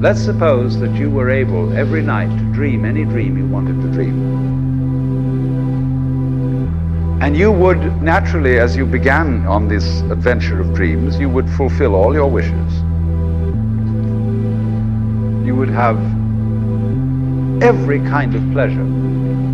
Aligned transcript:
Let's 0.00 0.22
suppose 0.22 0.80
that 0.80 0.94
you 0.94 1.10
were 1.10 1.28
able 1.28 1.76
every 1.76 2.00
night 2.00 2.30
to 2.30 2.44
dream 2.54 2.86
any 2.86 3.04
dream 3.04 3.36
you 3.36 3.46
wanted 3.46 3.82
to 3.82 3.88
dream. 3.92 4.16
And 7.20 7.36
you 7.36 7.52
would 7.52 8.00
naturally, 8.00 8.58
as 8.58 8.74
you 8.74 8.86
began 8.86 9.44
on 9.46 9.68
this 9.68 10.00
adventure 10.10 10.58
of 10.58 10.72
dreams, 10.72 11.18
you 11.18 11.28
would 11.28 11.50
fulfill 11.50 11.94
all 11.94 12.14
your 12.14 12.28
wishes. 12.30 12.80
You 15.46 15.54
would 15.54 15.68
have 15.68 15.98
every 17.62 17.98
kind 17.98 18.34
of 18.34 18.40
pleasure, 18.52 18.86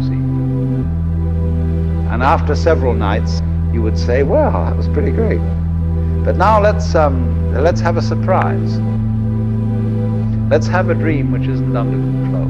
see. 0.07 0.23
And 2.13 2.23
after 2.23 2.55
several 2.55 2.95
nights, 2.95 3.43
you 3.73 3.83
would 3.83 3.99
say, 3.99 4.23
well, 4.23 4.53
that 4.53 4.77
was 4.77 4.87
pretty 4.87 5.11
great. 5.11 5.41
But 6.25 6.37
now 6.37 6.61
let's, 6.61 6.95
um, 6.95 7.53
let's 7.53 7.81
have 7.81 7.97
a 7.97 8.03
surprise. 8.03 8.79
Let's 10.49 10.69
have 10.69 10.91
a 10.91 10.95
dream 10.95 11.33
which 11.33 11.49
isn't 11.49 11.77
under 11.77 11.97
control. 11.97 12.47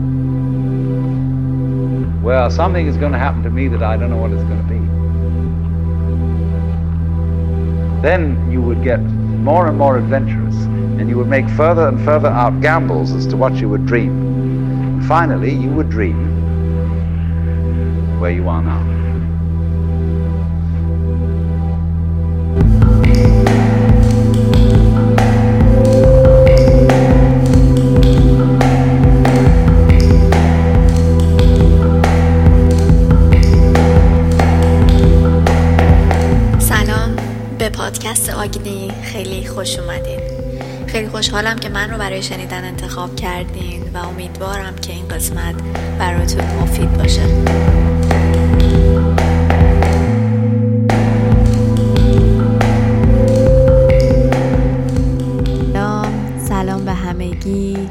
Well, 2.22 2.50
something 2.50 2.86
is 2.86 2.98
going 2.98 3.12
to 3.12 3.18
happen 3.18 3.42
to 3.44 3.50
me 3.50 3.68
that 3.68 3.82
I 3.82 3.96
don't 3.96 4.10
know 4.10 4.18
what 4.18 4.32
it's 4.32 4.42
going 4.42 4.60
to 4.60 4.68
be. 4.68 4.80
Then 8.02 8.50
you 8.52 8.60
would 8.60 8.84
get 8.84 9.00
more 9.00 9.66
and 9.66 9.78
more 9.78 9.96
adventurous, 9.96 10.54
and 10.56 11.08
you 11.08 11.16
would 11.16 11.28
make 11.28 11.48
further 11.48 11.88
and 11.88 11.98
further 12.04 12.28
out 12.28 12.60
gambles 12.60 13.12
as 13.12 13.26
to 13.28 13.36
what 13.38 13.54
you 13.54 13.70
would 13.70 13.86
dream. 13.86 14.10
And 14.10 15.06
finally, 15.06 15.54
you 15.54 15.70
would 15.70 15.88
dream 15.88 16.34
where 18.20 18.30
you 18.30 18.46
are 18.48 18.60
now. 18.60 18.96
پادکست 38.06 38.30
آگنی 38.30 38.90
خیلی 39.02 39.46
خوش 39.46 39.78
اومدین. 39.78 40.20
خیلی 40.86 41.08
خوشحالم 41.08 41.58
که 41.58 41.68
من 41.68 41.90
رو 41.90 41.98
برای 41.98 42.22
شنیدن 42.22 42.64
انتخاب 42.64 43.16
کردین 43.16 43.82
و 43.94 43.98
امیدوارم 43.98 44.76
که 44.76 44.92
این 44.92 45.08
قسمت 45.08 45.54
براتون 45.98 46.44
مفید 46.44 46.98
باشه. 46.98 47.22
سلام 55.72 56.38
سلام 56.48 56.84
به 56.84 56.92
همگی. 56.92 57.88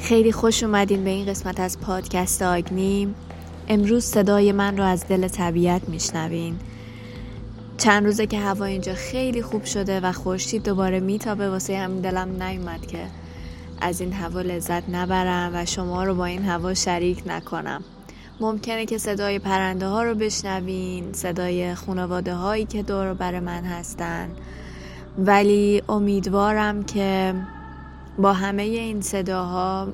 خیلی 0.00 0.32
خوش 0.32 0.62
اومدین 0.62 1.04
به 1.04 1.10
این 1.10 1.26
قسمت 1.26 1.60
از 1.60 1.80
پادکست 1.80 2.42
آگنی 2.42 3.14
امروز 3.68 4.04
صدای 4.04 4.52
من 4.52 4.76
رو 4.76 4.84
از 4.84 5.08
دل 5.08 5.28
طبیعت 5.28 5.88
میشنوین. 5.88 6.58
چند 7.78 8.04
روزه 8.04 8.26
که 8.26 8.38
هوا 8.38 8.64
اینجا 8.64 8.94
خیلی 8.94 9.42
خوب 9.42 9.64
شده 9.64 10.00
و 10.00 10.12
خورشید 10.12 10.62
دوباره 10.62 11.00
میتابه 11.00 11.50
واسه 11.50 11.78
همین 11.78 12.00
دلم 12.00 12.42
نیومد 12.42 12.86
که 12.86 13.06
از 13.80 14.00
این 14.00 14.12
هوا 14.12 14.40
لذت 14.40 14.82
نبرم 14.88 15.50
و 15.54 15.64
شما 15.66 16.04
رو 16.04 16.14
با 16.14 16.24
این 16.24 16.42
هوا 16.42 16.74
شریک 16.74 17.22
نکنم. 17.26 17.84
ممکنه 18.40 18.86
که 18.86 18.98
صدای 18.98 19.38
پرنده 19.38 19.86
ها 19.86 20.02
رو 20.02 20.14
بشنوین 20.14 21.12
صدای 21.12 21.74
خانواده 21.74 22.34
هایی 22.34 22.64
که 22.64 22.82
دور 22.82 23.14
بر 23.14 23.40
من 23.40 23.64
هستن. 23.64 24.28
ولی 25.18 25.82
امیدوارم 25.88 26.82
که 26.84 27.34
با 28.18 28.32
همه 28.32 28.62
این 28.62 29.00
صداها 29.00 29.88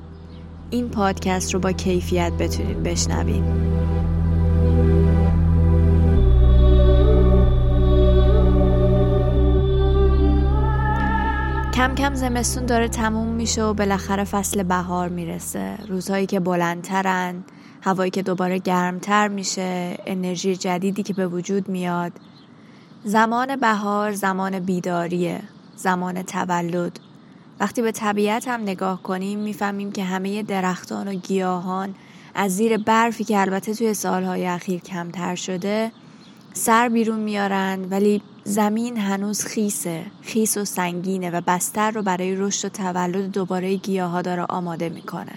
این 0.69 0.89
پادکست 0.89 1.53
رو 1.53 1.59
با 1.59 1.71
کیفیت 1.71 2.31
بتونین 2.39 2.83
بشنوین. 2.83 3.43
کم 11.73 11.95
کم 11.95 12.13
زمستون 12.13 12.65
داره 12.65 12.87
تموم 12.87 13.27
میشه 13.27 13.63
و 13.63 13.73
بالاخره 13.73 14.23
فصل 14.23 14.63
بهار 14.63 15.09
می‌رسه. 15.09 15.77
روزهایی 15.87 16.25
که 16.25 16.39
بلندترن 16.39 17.43
هوایی 17.81 18.11
که 18.11 18.21
دوباره 18.21 18.59
گرمتر 18.59 19.27
میشه 19.27 19.97
انرژی 20.05 20.55
جدیدی 20.55 21.03
که 21.03 21.13
به 21.13 21.27
وجود 21.27 21.69
میاد. 21.69 22.11
زمان 23.03 23.55
بهار 23.55 24.11
زمان 24.11 24.59
بیداریه 24.59 25.41
زمان 25.75 26.21
تولد. 26.21 26.99
وقتی 27.59 27.81
به 27.81 27.91
طبیعت 27.91 28.47
هم 28.47 28.61
نگاه 28.61 29.03
کنیم 29.03 29.39
می‌فهمیم 29.39 29.91
که 29.91 30.03
همه 30.03 30.43
درختان 30.43 31.07
و 31.07 31.13
گیاهان 31.13 31.95
از 32.35 32.55
زیر 32.55 32.77
برفی 32.77 33.23
که 33.23 33.39
البته 33.39 33.73
توی 33.73 33.93
سالهای 33.93 34.47
اخیر 34.47 34.79
کمتر 34.79 35.35
شده 35.35 35.91
سر 36.53 36.89
بیرون 36.89 37.19
میارن 37.19 37.85
ولی 37.89 38.21
زمین 38.43 38.97
هنوز 38.97 39.45
خیسه 39.45 40.05
خیس 40.21 40.57
و 40.57 40.65
سنگینه 40.65 41.29
و 41.31 41.41
بستر 41.47 41.91
رو 41.91 42.01
برای 42.01 42.35
رشد 42.35 42.65
و 42.65 42.69
تولد 42.69 43.31
دوباره 43.31 43.75
گیاه 43.75 44.21
داره 44.21 44.41
آماده 44.43 44.89
می‌کنه. 44.89 45.33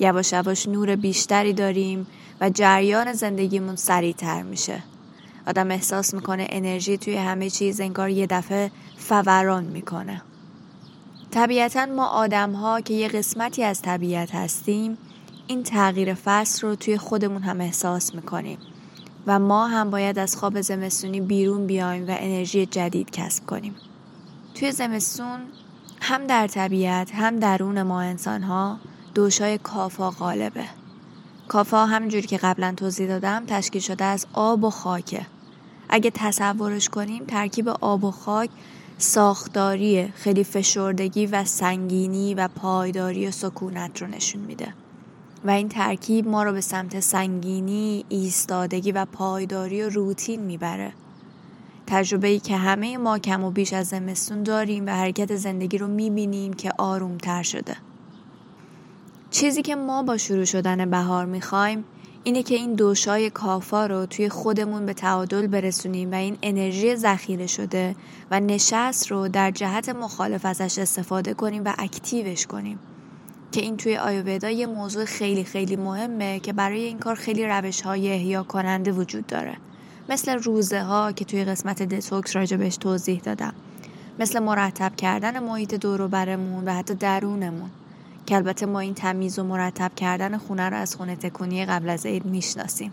یواش 0.00 0.32
یواش 0.32 0.68
نور 0.68 0.96
بیشتری 0.96 1.52
داریم 1.52 2.06
و 2.40 2.50
جریان 2.50 3.12
زندگیمون 3.12 3.76
سریعتر 3.76 4.42
میشه. 4.42 4.82
آدم 5.46 5.70
احساس 5.70 6.14
می‌کنه 6.14 6.46
انرژی 6.50 6.98
توی 6.98 7.16
همه 7.16 7.50
چیز 7.50 7.80
انگار 7.80 8.10
یه 8.10 8.26
دفعه 8.26 8.70
فوران 8.96 9.64
می‌کنه. 9.64 10.22
طبیعتا 11.30 11.86
ما 11.86 12.06
آدم 12.06 12.52
ها 12.52 12.80
که 12.80 12.94
یه 12.94 13.08
قسمتی 13.08 13.62
از 13.62 13.82
طبیعت 13.82 14.34
هستیم 14.34 14.98
این 15.46 15.62
تغییر 15.62 16.14
فصل 16.14 16.66
رو 16.66 16.74
توی 16.74 16.98
خودمون 16.98 17.42
هم 17.42 17.60
احساس 17.60 18.14
می‌کنیم. 18.14 18.58
و 19.26 19.38
ما 19.38 19.66
هم 19.66 19.90
باید 19.90 20.18
از 20.18 20.36
خواب 20.36 20.60
زمستونی 20.60 21.20
بیرون 21.20 21.66
بیایم 21.66 22.08
و 22.08 22.16
انرژی 22.18 22.66
جدید 22.66 23.10
کسب 23.10 23.46
کنیم. 23.46 23.74
توی 24.54 24.72
زمستون 24.72 25.40
هم 26.00 26.26
در 26.26 26.46
طبیعت 26.46 27.14
هم 27.14 27.36
درون 27.36 27.82
ما 27.82 28.00
انسان 28.00 28.42
ها 28.42 28.78
دوشای 29.14 29.58
کافا 29.58 30.10
غالبه. 30.10 30.64
کافا 31.48 31.86
همجوری 31.86 32.26
که 32.26 32.38
قبلا 32.38 32.74
توضیح 32.76 33.08
دادم 33.08 33.44
تشکیل 33.46 33.82
شده 33.82 34.04
از 34.04 34.26
آب 34.32 34.64
و 34.64 34.70
خاکه. 34.70 35.26
اگه 35.88 36.10
تصورش 36.14 36.88
کنیم 36.88 37.24
ترکیب 37.24 37.68
آب 37.68 38.04
و 38.04 38.10
خاک 38.10 38.50
ساختاری 38.98 40.12
خیلی 40.16 40.44
فشردگی 40.44 41.26
و 41.26 41.44
سنگینی 41.44 42.34
و 42.34 42.48
پایداری 42.48 43.26
و 43.26 43.30
سکونت 43.30 44.02
رو 44.02 44.08
نشون 44.08 44.40
میده. 44.40 44.74
و 45.44 45.50
این 45.50 45.68
ترکیب 45.68 46.28
ما 46.28 46.42
رو 46.42 46.52
به 46.52 46.60
سمت 46.60 47.00
سنگینی، 47.00 48.04
ایستادگی 48.08 48.92
و 48.92 49.04
پایداری 49.04 49.82
و 49.82 49.88
روتین 49.88 50.42
می‌بره. 50.42 50.92
تجربه 51.86 52.28
ای 52.28 52.38
که 52.38 52.56
همه 52.56 52.98
ما 52.98 53.18
کم 53.18 53.44
و 53.44 53.50
بیش 53.50 53.72
از 53.72 53.86
زمستون 53.86 54.42
داریم 54.42 54.86
و 54.86 54.90
حرکت 54.90 55.36
زندگی 55.36 55.78
رو 55.78 55.86
می‌بینیم 55.86 56.52
که 56.52 56.72
آرومتر 56.78 57.42
شده. 57.42 57.76
چیزی 59.30 59.62
که 59.62 59.76
ما 59.76 60.02
با 60.02 60.16
شروع 60.16 60.44
شدن 60.44 60.90
بهار 60.90 61.26
می‌خوایم 61.26 61.84
اینه 62.24 62.42
که 62.42 62.54
این 62.54 62.74
دوشای 62.74 63.30
کافا 63.30 63.86
رو 63.86 64.06
توی 64.06 64.28
خودمون 64.28 64.86
به 64.86 64.94
تعادل 64.94 65.46
برسونیم 65.46 66.12
و 66.12 66.14
این 66.14 66.38
انرژی 66.42 66.96
ذخیره 66.96 67.46
شده 67.46 67.96
و 68.30 68.40
نشست 68.40 69.10
رو 69.10 69.28
در 69.28 69.50
جهت 69.50 69.88
مخالف 69.88 70.44
ازش 70.44 70.78
استفاده 70.78 71.34
کنیم 71.34 71.62
و 71.64 71.74
اکتیوش 71.78 72.46
کنیم. 72.46 72.78
که 73.52 73.60
این 73.60 73.76
توی 73.76 73.96
آیوودا 73.96 74.50
یه 74.50 74.66
موضوع 74.66 75.04
خیلی 75.04 75.44
خیلی 75.44 75.76
مهمه 75.76 76.40
که 76.40 76.52
برای 76.52 76.84
این 76.84 76.98
کار 76.98 77.14
خیلی 77.14 77.46
روش 77.46 77.80
های 77.80 78.12
احیا 78.12 78.42
کننده 78.42 78.92
وجود 78.92 79.26
داره. 79.26 79.56
مثل 80.08 80.38
روزه 80.38 80.82
ها 80.82 81.12
که 81.12 81.24
توی 81.24 81.44
قسمت 81.44 81.82
دتوکس 81.82 82.36
راجبش 82.36 82.76
توضیح 82.76 83.20
دادم. 83.20 83.52
مثل 84.18 84.38
مرتب 84.38 84.96
کردن 84.96 85.38
محیط 85.38 85.74
دور 85.74 86.06
برمون 86.06 86.64
و 86.64 86.74
حتی 86.74 86.94
درونمون. 86.94 87.70
که 88.26 88.36
البته 88.36 88.66
ما 88.66 88.80
این 88.80 88.94
تمیز 88.94 89.38
و 89.38 89.44
مرتب 89.44 89.94
کردن 89.96 90.38
خونه 90.38 90.68
رو 90.68 90.76
از 90.76 90.96
خونه 90.96 91.16
تکونی 91.16 91.64
قبل 91.64 91.88
از 91.88 92.06
عید 92.06 92.24
می‌شناسیم. 92.24 92.92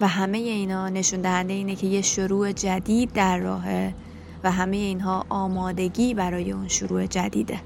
و 0.00 0.08
همه 0.08 0.38
اینا 0.38 0.88
نشون 0.88 1.20
دهنده 1.20 1.52
اینه 1.52 1.74
که 1.74 1.86
یه 1.86 2.02
شروع 2.02 2.52
جدید 2.52 3.12
در 3.12 3.38
راهه 3.38 3.94
و 4.44 4.50
همه 4.50 4.76
اینها 4.76 5.26
آمادگی 5.28 6.14
برای 6.14 6.52
اون 6.52 6.68
شروع 6.68 7.06
جدیده. 7.06 7.60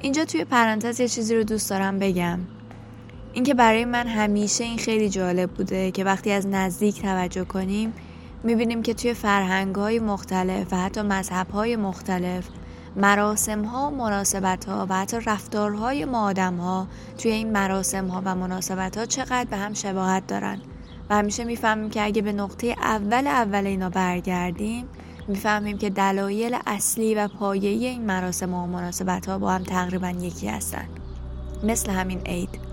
اینجا 0.00 0.24
توی 0.24 0.44
پرانتز 0.44 1.00
یه 1.00 1.08
چیزی 1.08 1.34
رو 1.34 1.44
دوست 1.44 1.70
دارم 1.70 1.98
بگم. 1.98 2.38
اینکه 3.32 3.54
برای 3.54 3.84
من 3.84 4.06
همیشه 4.06 4.64
این 4.64 4.78
خیلی 4.78 5.08
جالب 5.08 5.50
بوده 5.50 5.90
که 5.90 6.04
وقتی 6.04 6.30
از 6.30 6.46
نزدیک 6.46 7.02
توجه 7.02 7.44
کنیم 7.44 7.92
می‌بینیم 8.42 8.82
که 8.82 8.94
توی 8.94 9.14
فرهنگ 9.14 9.74
های 9.74 9.98
مختلف 9.98 10.72
و 10.72 10.76
حتی 10.76 11.02
مذهب 11.02 11.50
های 11.50 11.76
مختلف 11.76 12.48
مراسم 12.96 13.64
ها 13.64 13.90
و 13.90 13.90
مناسبت 13.90 14.64
ها 14.64 14.86
و 14.88 14.94
حتی 14.94 15.16
رفتارهای 15.26 16.04
ما 16.04 16.24
آدم 16.24 16.56
ها 16.56 16.86
توی 17.18 17.30
این 17.30 17.52
مراسم 17.52 18.06
ها 18.06 18.22
و 18.24 18.34
مناسبت 18.34 18.98
ها 18.98 19.06
چقدر 19.06 19.46
به 19.50 19.56
هم 19.56 19.74
شباهت 19.74 20.26
دارن. 20.26 20.60
و 21.10 21.14
همیشه 21.14 21.44
می‌فهمیم 21.44 21.90
که 21.90 22.04
اگه 22.04 22.22
به 22.22 22.32
نقطه 22.32 22.66
اول 22.66 23.26
اول 23.26 23.66
اینا 23.66 23.90
برگردیم 23.90 24.88
می‌فهمیم 25.28 25.78
که 25.78 25.90
دلایل 25.90 26.56
اصلی 26.66 27.14
و 27.14 27.28
پایه‌ای 27.28 27.86
این 27.86 28.06
مراسم 28.06 28.54
و 28.54 28.66
مناسبت 28.66 29.28
ها 29.28 29.38
با 29.38 29.52
هم 29.52 29.62
تقریبا 29.62 30.10
یکی 30.10 30.48
هستن. 30.48 30.88
مثل 31.62 31.90
همین 31.90 32.20
عید. 32.20 32.66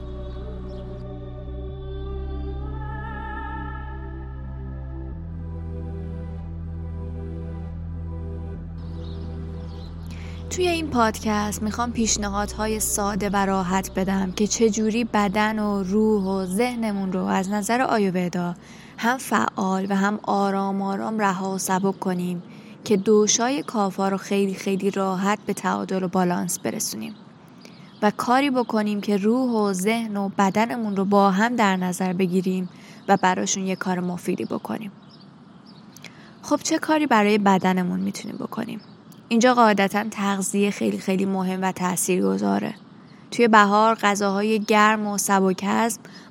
توی 10.49 10.67
این 10.67 10.89
پادکست 10.89 11.63
می‌خوام 11.63 11.91
پیشنهادهای 11.91 12.79
ساده 12.79 13.29
و 13.29 13.35
راحت 13.35 13.91
بدم 13.95 14.31
که 14.31 14.47
چجوری 14.47 15.03
بدن 15.03 15.59
و 15.59 15.83
روح 15.83 16.23
و 16.23 16.45
ذهنمون 16.45 17.13
رو 17.13 17.23
از 17.23 17.49
نظر 17.49 17.81
آیوودا 17.81 18.55
هم 19.03 19.17
فعال 19.17 19.87
و 19.89 19.95
هم 19.95 20.19
آرام 20.23 20.81
آرام 20.81 21.19
رها 21.19 21.51
و 21.51 21.57
سبک 21.57 21.99
کنیم 21.99 22.43
که 22.83 22.97
دوشای 22.97 23.63
کافا 23.63 24.09
رو 24.09 24.17
خیلی 24.17 24.53
خیلی 24.53 24.91
راحت 24.91 25.39
به 25.45 25.53
تعادل 25.53 26.03
و 26.03 26.07
بالانس 26.07 26.59
برسونیم. 26.59 27.15
و 28.01 28.11
کاری 28.17 28.49
بکنیم 28.49 29.01
که 29.01 29.17
روح 29.17 29.51
و 29.51 29.73
ذهن 29.73 30.17
و 30.17 30.29
بدنمون 30.29 30.95
رو 30.95 31.05
با 31.05 31.31
هم 31.31 31.55
در 31.55 31.75
نظر 31.75 32.13
بگیریم 32.13 32.69
و 33.07 33.17
براشون 33.17 33.67
یه 33.67 33.75
کار 33.75 33.99
مفیدی 33.99 34.45
بکنیم. 34.45 34.91
خب 36.41 36.59
چه 36.63 36.79
کاری 36.79 37.07
برای 37.07 37.37
بدنمون 37.37 37.99
می‌تونیم 37.99 38.37
بکنیم؟ 38.37 38.79
اینجا 39.29 39.53
قاعدتا 39.53 40.03
تغذیه 40.11 40.71
خیلی 40.71 40.97
خیلی 40.97 41.25
مهم 41.25 41.59
و 41.61 41.73
گذاره. 42.09 42.75
توی 43.33 43.47
بهار 43.47 43.95
غذاهای 43.95 44.59
گرم 44.59 45.07
و 45.07 45.17
سبک 45.17 45.65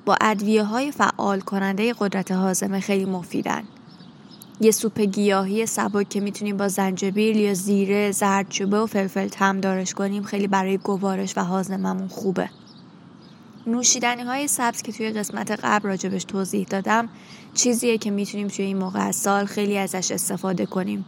با 0.04 0.16
ادویه 0.20 0.64
های 0.64 0.92
فعال 0.92 1.40
کننده 1.40 1.94
قدرت 1.98 2.32
حازمه 2.32 2.80
خیلی 2.80 3.04
مفیدن. 3.04 3.62
یه 4.60 4.70
سوپ 4.70 5.00
گیاهی 5.00 5.66
سبک 5.66 6.08
که 6.08 6.20
می‌تونیم 6.20 6.56
با 6.56 6.68
زنجبیل 6.68 7.36
یا 7.36 7.54
زیره، 7.54 8.12
زردچوبه 8.12 8.80
و 8.80 8.86
فلفل 8.86 9.28
تمدارش 9.28 9.94
کنیم 9.94 10.22
خیلی 10.22 10.46
برای 10.46 10.78
گوارش 10.78 11.36
و 11.36 11.40
هاضممون 11.40 12.08
خوبه. 12.08 12.48
نوشیدنی 13.66 14.22
های 14.22 14.48
سبز 14.48 14.82
که 14.82 14.92
توی 14.92 15.10
قسمت 15.10 15.50
قبل 15.50 15.88
راجبش 15.88 16.24
توضیح 16.24 16.66
دادم 16.70 17.08
چیزیه 17.54 17.98
که 17.98 18.10
می‌تونیم 18.10 18.48
توی 18.48 18.64
این 18.64 18.78
موقع 18.78 19.10
سال 19.10 19.44
خیلی 19.44 19.78
ازش 19.78 20.10
استفاده 20.10 20.66
کنیم 20.66 21.04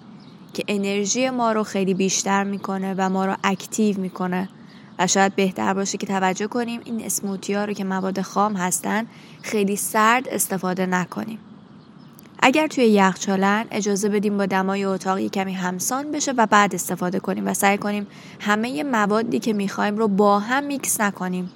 که 0.54 0.64
انرژی 0.68 1.30
ما 1.30 1.52
رو 1.52 1.62
خیلی 1.62 1.94
بیشتر 1.94 2.44
می‌کنه 2.44 2.94
و 2.98 3.10
ما 3.10 3.26
رو 3.26 3.36
اکتیو 3.44 4.00
می‌کنه 4.00 4.48
و 4.98 5.06
شاید 5.06 5.36
بهتر 5.36 5.74
باشه 5.74 5.98
که 5.98 6.06
توجه 6.06 6.46
کنیم 6.46 6.80
این 6.84 7.04
اسموتی 7.04 7.54
ها 7.54 7.64
رو 7.64 7.72
که 7.72 7.84
مواد 7.84 8.20
خام 8.20 8.56
هستن 8.56 9.06
خیلی 9.42 9.76
سرد 9.76 10.28
استفاده 10.28 10.86
نکنیم. 10.86 11.38
اگر 12.38 12.66
توی 12.66 12.84
یخچالن 12.84 13.64
اجازه 13.70 14.08
بدیم 14.08 14.36
با 14.36 14.46
دمای 14.46 14.84
اتاق 14.84 15.18
کمی 15.18 15.52
همسان 15.52 16.10
بشه 16.12 16.32
و 16.32 16.46
بعد 16.46 16.74
استفاده 16.74 17.20
کنیم 17.20 17.46
و 17.46 17.54
سعی 17.54 17.78
کنیم 17.78 18.06
همه 18.40 18.82
موادی 18.82 19.38
که 19.38 19.52
می‌خوایم 19.52 19.96
رو 19.96 20.08
با 20.08 20.38
هم 20.38 20.64
میکس 20.64 21.00
نکنیم. 21.00 21.50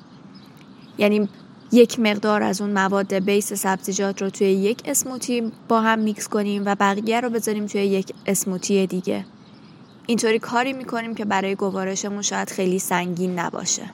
یعنی 0.99 1.29
یک 1.73 2.01
مقدار 2.01 2.43
از 2.43 2.61
اون 2.61 2.71
مواد 2.71 3.15
base 3.15 3.53
سبزیجات 3.53 4.23
رو 4.23 4.31
توی 4.31 4.47
یک 4.47 4.83
smoothie 4.85 5.53
با 5.69 5.81
هم 5.81 5.99
میکس 5.99 6.29
کنیم 6.29 6.63
و 6.67 6.75
بقیه 6.75 7.21
رو 7.21 7.31
بذاریم 7.31 7.67
توی 7.67 7.81
یک 7.81 8.13
smoothie 8.27 8.87
دیگه. 8.87 9.25
اینطوری 10.09 10.39
کاری 10.39 10.73
می‌کنیم 10.73 11.15
که 11.15 11.25
برای 11.25 11.55
گوارشمون 11.55 12.23
شاید 12.23 12.51
خیلی 12.51 12.79
سنگین 12.79 13.39
نباشه. 13.39 13.91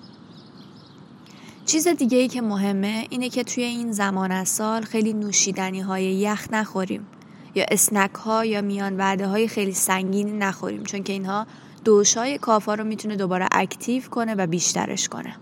چیز 1.67 1.89
دیگه 1.89 2.19
ای 2.19 2.29
که 2.29 2.43
مهمه 2.43 3.07
اینه 3.11 3.29
که 3.29 3.45
توی 3.45 3.65
این 3.65 3.93
زمان 3.93 4.33
از 4.33 4.49
سال 4.49 4.83
خیلی 4.83 5.13
نوشیدنی 5.13 5.81
های 5.81 6.05
یخ 6.05 6.49
نخوریم 6.53 7.07
یا 7.55 7.65
snack 7.71 8.15
ها 8.15 8.45
یا 8.45 8.61
میان 8.61 8.97
وعده 8.97 9.27
های 9.27 9.49
خیلی 9.49 9.73
سنگینی 9.73 10.33
نخوریم 10.33 10.83
چون 10.83 11.03
که 11.03 11.13
اینها 11.13 11.47
دوشای 11.85 12.39
کافا 12.39 12.75
رو 12.75 12.85
می‌تونه 12.85 13.17
دوباره 13.17 13.49
اکتیو 13.53 14.03
کنه 14.03 14.35
و 14.35 14.47
بیشترش 14.47 15.09
کنه. 15.09 15.37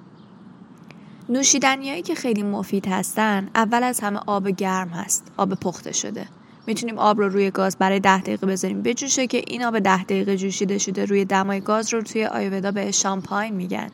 نوشیدنیایی 1.28 2.02
که 2.02 2.14
خیلی 2.14 2.42
مفید 2.42 2.86
هستن 2.86 3.50
اول 3.54 3.82
از 3.82 4.00
همه 4.00 4.20
آب 4.26 4.48
گرم 4.48 4.88
هست 4.88 5.32
آب 5.36 5.54
پخته 5.54 5.92
شده. 5.92 6.26
می‌تونیم 6.66 6.98
آب 6.98 7.18
رو 7.18 7.28
روی 7.28 7.50
گاز 7.50 7.76
برای 7.78 8.00
ده 8.00 8.20
دقیقه 8.20 8.46
بذاریم. 8.46 8.82
بجوشه 8.82 9.26
که 9.26 9.42
این 9.46 9.64
آب 9.64 9.78
ده 9.78 10.02
دقیقه 10.02 10.36
جوشیده 10.36 10.78
شده 10.78 11.04
روی 11.04 11.24
دمای 11.24 11.60
گاز 11.60 11.94
رو 11.94 12.02
توی 12.02 12.24
آیودا 12.24 12.70
به 12.70 12.90
شامپاین 12.90 13.54
میگن 13.54 13.88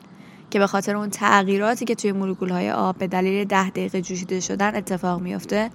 که 0.49 0.59
به 0.59 0.67
خاطر 0.67 0.95
اون 0.95 1.09
تغییراتی 1.09 1.85
که 1.85 1.95
توی 1.95 2.11
مولکول 2.11 2.49
های 2.49 2.71
آب 2.71 2.97
به 2.97 3.07
دلیل 3.07 3.45
ده 3.45 3.69
دقیقه 3.69 4.01
جوشیده 4.01 4.39
شدن 4.39 4.75
اتفاق 4.75 5.21
میافته 5.21 5.69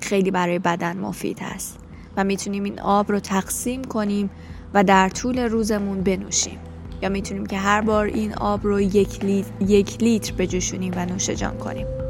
خیلی 0.00 0.30
برای 0.30 0.58
بدن 0.58 0.96
مفید 0.96 1.38
هست 1.40 1.78
و 2.16 2.24
می‌تونیم 2.24 2.64
این 2.64 2.80
آب 2.80 3.12
رو 3.12 3.20
تقسیم 3.20 3.84
کنیم 3.84 4.30
و 4.74 4.84
در 4.84 5.08
طول 5.08 5.38
روزمون 5.38 6.02
بنوشیم. 6.02 6.58
یا 7.02 7.08
می‌تونیم 7.08 7.46
که 7.46 7.56
هر 7.56 7.80
بار 7.80 8.06
این 8.06 8.34
آب 8.34 8.60
رو 8.64 8.80
یک 8.80 9.24
لیتر, 9.24 9.50
یک 9.60 10.02
لیتر 10.02 10.32
بجوشونیم 10.32 10.92
و 10.96 11.06
نوش 11.06 11.30
جان 11.30 11.58
کنیم. 11.58 12.01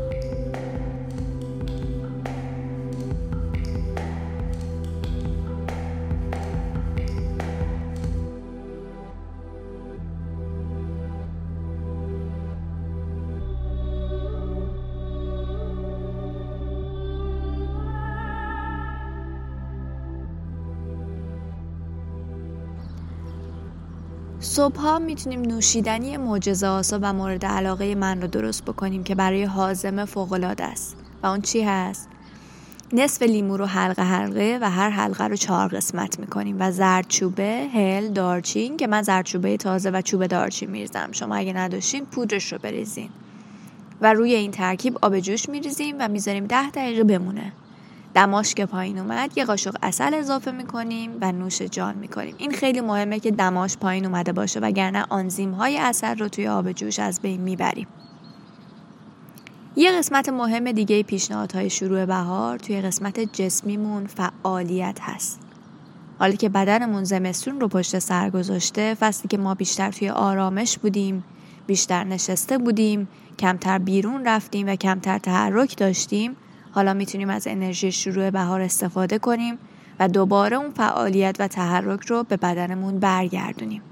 صبحها 24.53 24.99
می‌تونیم 24.99 25.41
نوشیدنی 25.41 26.17
معجزه 26.17 26.67
آسا 26.67 26.99
و 27.03 27.13
مورد 27.13 27.45
علاقه 27.45 27.95
من 27.95 28.23
رو 28.23 28.29
درست 28.29 28.65
بکنیم 28.65 29.05
که 29.05 29.15
برای 29.15 29.45
حازمه 29.45 30.05
فوقالعاده 30.05 30.65
است. 30.65 30.97
و 31.23 31.27
اون 31.27 31.41
چی 31.41 31.63
هست؟ 31.63 32.09
نصف 32.93 33.23
لیمو 33.23 33.57
رو 33.57 33.67
حلقه 33.67 34.03
حلقه 34.03 34.59
و 34.63 34.71
هر 34.71 34.91
حلقه 34.91 35.25
رو 35.25 35.37
چهار 35.37 35.69
قسمت 35.69 36.21
می‌کنیم 36.21 36.57
و 36.61 36.73
زردچوبه، 36.73 37.69
هل، 37.75 38.09
دارچین 38.09 38.77
که 38.77 38.87
من 38.87 39.03
زردچوبه 39.03 39.57
تازه 39.57 39.91
و 39.91 40.01
چوب 40.01 40.27
دارچین 40.27 40.71
میریزم. 40.71 41.09
شما 41.13 41.35
اگه 41.35 41.53
نداشتین 41.53 42.05
پودرش 42.05 42.53
رو 42.53 42.59
بریزین. 42.59 43.09
و 44.01 44.13
روی 44.13 44.35
این 44.35 44.51
ترکیب 44.51 44.99
آب 45.03 45.21
جوش 45.21 45.49
میریزیم 45.49 45.97
و 45.99 46.09
می‌ذاریم 46.09 46.47
ده 46.47 46.71
دقیقه 46.71 47.05
بمونه. 47.05 47.53
دماش 48.15 48.55
که 48.55 48.67
پایین 48.67 48.99
اومد 48.99 49.39
یه 49.39 49.45
قاشق 49.45 49.77
اصل 49.83 50.15
اضافه 50.15 50.51
می‌کنیم 50.51 51.19
و 51.21 51.33
نوش 51.33 51.63
جان 51.63 51.95
می‌کنیم. 51.95 52.35
این 52.39 52.53
خیلی 52.53 52.81
مهمه 52.81 53.21
که 53.21 53.31
دماش 53.31 53.77
پایین 53.77 54.07
اومده 54.07 54.33
باشه 54.33 54.61
وگرنه 54.61 55.07
آنزیم 55.09 55.51
های 55.51 55.79
اصل 55.79 56.19
رو 56.19 56.29
توی 56.29 56.49
آب 56.49 56.73
جوش 56.73 56.99
از 56.99 57.21
بین 57.21 57.41
می‌بریم. 57.41 57.87
یه 59.77 59.93
قسمت 59.93 60.29
مهم 60.29 60.73
دیگه 60.73 61.03
پیشنهادهای 61.03 61.71
شروع 61.71 62.05
بهار 62.05 62.59
توی 62.59 62.81
قسمت 62.81 63.21
جسمیمون 63.21 64.07
فعالیت 64.07 64.99
هست. 65.01 65.41
حالی 66.19 66.37
که 66.37 66.49
بدنمون 66.49 67.05
زمستون 67.05 67.61
رو 67.61 67.69
پشت 67.69 67.99
سر 67.99 68.31
گذاشته 68.31 68.97
فصلی 69.01 69.29
که 69.29 69.39
ما 69.39 69.55
بیشتر 69.55 69.91
توی 69.91 70.09
آرامش 70.09 70.79
بودیم 70.79 71.25
بیشتر 71.67 72.05
نشسته 72.05 72.59
بودیم 72.59 73.09
کمتر 73.39 73.79
بیرون 73.79 74.25
رفتیم 74.25 74.67
و 74.69 74.77
کمتر 74.77 75.19
تحرک 75.19 75.77
داشتیم 75.77 76.37
حالا 76.73 76.95
می‌تونیم 76.95 77.31
از 77.31 77.47
انرژی 77.47 77.93
شروع 77.93 78.31
بهار 78.31 78.61
استفاده 78.61 79.19
کنیم 79.19 79.59
و 80.01 80.09
دوباره 80.09 80.57
اون 80.57 80.71
فعالیت 80.71 81.37
و 81.39 81.49
تحرک 81.49 82.07
رو 82.07 82.23
به 82.23 82.37
بدنمون 82.37 82.99
برگردونیم. 82.99 83.83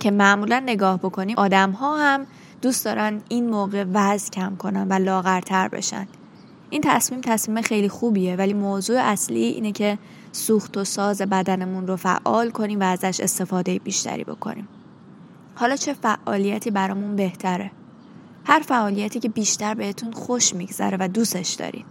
که 0.00 0.10
معمولا 0.10 0.62
نگاه 0.66 0.98
بکنیم 0.98 1.38
آدم 1.38 1.70
ها 1.70 1.98
هم 1.98 2.26
دوست 2.62 2.84
دارن 2.84 3.20
این 3.28 3.50
موقع 3.50 3.84
وزن 3.92 4.30
کم 4.30 4.56
کنن 4.56 4.88
و 4.88 4.92
لاغرتر 4.92 5.68
بشن. 5.68 6.06
این 6.70 6.82
تصمیم 6.84 7.20
تصمیم 7.20 7.62
خیلی 7.62 7.88
خوبیه 7.88 8.36
ولی 8.36 8.52
موضوع 8.52 8.98
اصلی 9.00 9.44
اینه 9.44 9.72
که 9.72 9.98
سوخت 10.32 10.76
و 10.76 10.84
ساز 10.84 11.22
بدنمون 11.22 11.86
رو 11.86 11.96
فعال 11.96 12.50
کنیم 12.50 12.80
و 12.80 12.82
ازش 12.82 13.20
استفاده 13.20 13.78
بیشتری 13.78 14.24
بکنیم. 14.24 14.68
حالا 15.54 15.76
چه 15.76 15.94
فعالیتی 15.94 16.70
برامون 16.70 17.16
بهتره؟ 17.16 17.70
هر 18.44 18.60
فعالیتی 18.60 19.20
که 19.20 19.28
بیشتر 19.28 19.74
بهتون 19.74 20.12
خوش 20.12 20.54
میگذره 20.54 20.96
و 21.00 21.08
دوستش 21.08 21.50
دارید 21.54 21.84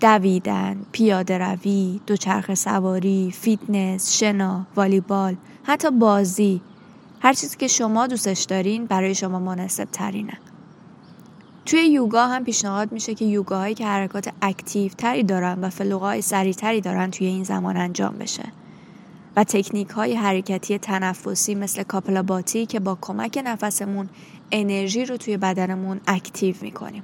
دویدن، 0.00 0.76
پیاده 0.92 1.38
روی، 1.38 2.00
دوچرخه 2.06 2.54
سواری، 2.54 3.34
فیتنس، 3.40 4.18
شنا، 4.18 4.66
والیبال، 4.76 5.36
حتی 5.62 5.90
بازی 5.90 6.60
هر 7.20 7.32
چیزی 7.32 7.56
که 7.56 7.68
شما 7.68 8.06
دوستش 8.06 8.42
دارین 8.42 8.86
برای 8.86 9.14
شما 9.14 9.38
مناسب 9.38 9.88
ترینه. 9.92 10.38
توی 11.66 11.80
یوگا 11.80 12.26
هم 12.26 12.44
پیشنهاد 12.44 12.92
میشه 12.92 13.14
که 13.14 13.24
یوگاهایی 13.24 13.74
که 13.74 13.86
حرکات 13.86 14.32
active 14.42 14.92
تری 14.98 15.22
دارن 15.22 15.58
و 15.60 15.70
flow 15.70 16.05
های 16.05 16.22
سریع 16.22 16.52
تری 16.52 16.80
دارن 16.80 17.10
توی 17.10 17.26
این 17.26 17.44
زمان 17.44 17.76
انجام 17.76 18.18
بشه. 18.18 18.52
و 19.40 19.44
تکنیک 19.44 19.88
های 19.88 20.14
حرکتی 20.14 20.78
تنفسی 20.78 21.54
مثل 21.54 21.82
کاپالاباتی 21.82 22.66
که 22.66 22.80
با 22.80 22.98
کمک 23.00 23.42
نفسمون 23.44 24.08
انرژی 24.52 25.04
رو 25.04 25.16
توی 25.16 25.36
بدنمون 25.36 26.00
active 26.06 26.54
می‌کنیم. 26.60 27.02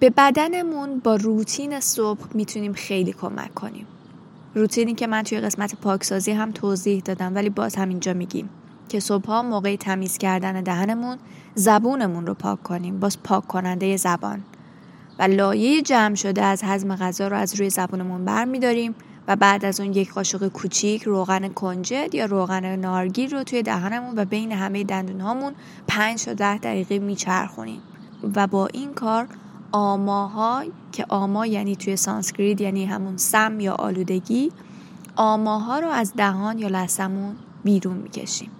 به 0.00 0.10
بدنمون 0.10 0.98
با 0.98 1.16
روتین 1.16 1.80
صبح 1.80 2.20
می‌تونیم 2.34 2.72
خیلی 2.72 3.12
کمک 3.12 3.54
کنیم. 3.54 3.86
روتینی 4.54 4.94
که 4.94 5.06
من 5.06 5.22
توی 5.22 5.40
قسمت 5.40 5.74
پاکسازی 5.74 6.32
هم 6.32 6.52
توضیح 6.52 7.02
دادم 7.04 7.34
ولی 7.34 7.50
باز 7.50 7.74
همینجا 7.74 8.12
میگیم 8.12 8.50
که 8.88 9.00
صبحها 9.00 9.42
موقع 9.42 9.76
تمیز 9.76 10.18
کردن 10.18 10.62
دهنمون 10.62 11.18
زبونمون 11.54 12.26
رو 12.26 12.34
پاک 12.34 12.62
کنیم. 12.62 13.00
باز 13.00 13.22
پاک 13.22 13.46
کننده 13.46 13.96
زبان. 13.96 14.42
و 15.18 15.22
لایه 15.22 15.82
جمع 15.82 16.14
شده 16.14 16.42
از 16.42 16.62
هضم 16.64 16.96
غذا 16.96 17.28
رو 17.28 17.36
از 17.36 17.54
روی 17.54 17.70
زبونمون 17.70 18.24
برمیداریم. 18.24 18.94
و 19.28 19.36
بعد 19.36 19.64
از 19.64 19.80
اون 19.80 19.92
یک 19.92 20.12
قاشق 20.12 20.48
کوچیک 20.48 21.02
روغن 21.02 21.48
کنجد 21.48 22.14
یا 22.14 22.24
روغن 22.24 22.76
نارگیر 22.76 23.30
رو 23.30 23.44
توی 23.44 23.62
دهنمون 23.62 24.18
و 24.18 24.24
بین 24.24 24.52
همه 24.52 24.84
دندون 24.84 25.20
هامون 25.20 25.54
5 25.86 26.24
تا 26.24 26.34
10 26.34 26.58
دقیقه 26.58 26.98
میچرخونیم. 26.98 27.82
و 28.34 28.46
با 28.46 28.66
این 28.66 28.94
کار 28.94 29.28
آماها 29.72 30.64
که 30.92 31.06
آما 31.08 31.46
یعنی 31.46 31.76
توی 31.76 31.96
سانسکریت 31.96 32.60
یعنی 32.60 32.84
همون 32.84 33.16
سم 33.16 33.60
یا 33.60 33.74
آلودگی 33.74 34.52
آماها 35.16 35.78
رو 35.78 35.88
از 35.88 36.12
دهان 36.16 36.58
یا 36.58 36.68
لثمون 36.68 37.36
بیرون 37.64 37.96
می‌کشیم. 37.96 38.50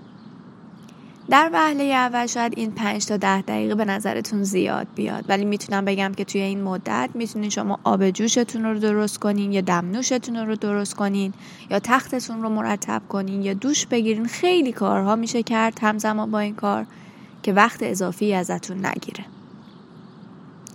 در 1.33 1.51
وهله 1.53 1.85
اول 1.85 2.27
شاید 2.27 2.53
این 2.57 2.71
5 2.71 3.07
تا 3.07 3.17
10 3.17 3.43
دقیقه 3.43 3.75
به 3.75 3.85
نظرتون 3.85 4.43
زیاد 4.43 4.87
بیاد. 4.95 5.25
ولی 5.29 5.45
می‌تونم 5.45 5.85
بگم 5.85 6.13
که 6.17 6.25
توی 6.25 6.41
این 6.41 6.63
مدت 6.63 7.11
می‌تونین 7.15 7.51
شما 7.51 7.79
آب 7.85 8.11
جوشتون 8.11 8.65
رو 8.65 8.79
درست 8.79 9.19
کنین 9.19 9.53
یا 9.53 9.61
دمنوشتون 9.61 10.37
رو 10.37 10.57
درست 10.57 10.95
کنین 10.95 11.33
یا 11.71 11.79
تختتون 11.79 12.43
رو 12.43 12.49
مرتب 12.49 13.03
کنین 13.09 13.43
یا 13.43 13.55
دوش 13.55 13.87
بگیرین. 13.87 14.27
خیلی 14.27 14.73
کارها 14.73 15.17
میشه 15.17 15.43
کرد 15.43 15.79
همزمان 15.83 16.31
با 16.31 16.39
این 16.39 16.55
کار 16.55 16.87
که 17.43 17.53
وقت 17.53 17.83
اضافی 17.83 18.35
ازتون 18.35 18.87
نگیره. 18.87 19.25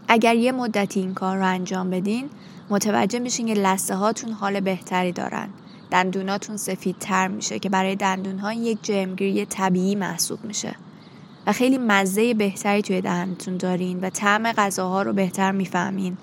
اگر 0.07 0.35
یه 0.35 0.51
مدتی 0.51 0.99
این 0.99 1.13
کار 1.13 1.37
رو 1.37 1.45
انجام 1.45 1.89
بدین 1.89 2.29
متوجه 2.69 3.19
میشین 3.19 3.47
که 3.47 3.53
لسه 3.53 3.95
هاتون 3.95 4.31
حال 4.31 4.59
بهتری 4.59 5.11
دارن. 5.11 5.49
دندوناتون 5.91 6.57
سفیدتر 6.57 7.27
میشه 7.27 7.59
که 7.59 7.69
برای 7.69 7.95
دندونها 7.95 8.53
یک 8.53 8.77
جرمگیری 8.81 9.45
طبیعی 9.45 9.95
محسوب 9.95 10.45
میشه. 10.45 10.75
و 11.47 11.51
خیلی 11.51 11.77
مزه 11.77 12.33
بهتری 12.33 12.81
توی 12.81 13.01
دهنتون 13.01 13.57
دارین 13.57 13.99
و 13.99 14.09
طعم 14.09 14.51
غذاها 14.51 15.01
رو 15.01 15.13
بهتر 15.13 15.51
می‌فهمین 15.51 16.17